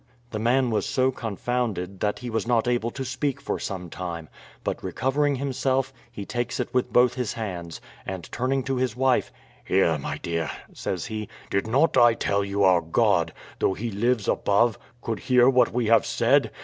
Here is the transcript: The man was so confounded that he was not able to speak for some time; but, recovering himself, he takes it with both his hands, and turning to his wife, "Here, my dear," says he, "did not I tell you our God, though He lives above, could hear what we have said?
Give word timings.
The 0.31 0.39
man 0.39 0.71
was 0.71 0.87
so 0.87 1.11
confounded 1.11 1.99
that 1.99 2.17
he 2.17 2.31
was 2.31 2.47
not 2.47 2.67
able 2.67 2.89
to 2.89 3.05
speak 3.05 3.39
for 3.39 3.59
some 3.59 3.87
time; 3.87 4.29
but, 4.63 4.83
recovering 4.83 5.35
himself, 5.35 5.93
he 6.11 6.25
takes 6.25 6.59
it 6.59 6.73
with 6.73 6.91
both 6.91 7.13
his 7.13 7.33
hands, 7.33 7.79
and 8.03 8.23
turning 8.31 8.63
to 8.63 8.77
his 8.77 8.95
wife, 8.95 9.31
"Here, 9.63 9.99
my 9.99 10.17
dear," 10.17 10.49
says 10.73 11.05
he, 11.05 11.29
"did 11.51 11.67
not 11.67 11.97
I 11.97 12.15
tell 12.15 12.43
you 12.43 12.63
our 12.63 12.81
God, 12.81 13.31
though 13.59 13.75
He 13.75 13.91
lives 13.91 14.27
above, 14.27 14.79
could 15.03 15.19
hear 15.19 15.47
what 15.47 15.71
we 15.71 15.85
have 15.85 16.07
said? 16.07 16.49